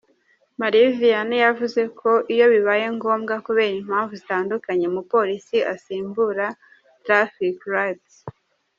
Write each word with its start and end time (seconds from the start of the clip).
Marie 0.59 0.89
Vianney 0.99 1.39
yavuze 1.45 1.81
ko 1.99 2.11
iyo 2.33 2.45
bibaye 2.53 2.85
ngombwa 2.95 3.33
kubera 3.45 3.73
impamvu 3.81 4.11
zitandukanye 4.21 4.85
umupolisi 4.87 5.57
asimbura 5.73 6.45
‘Traffic 7.03 7.57
lights’. 7.73 8.15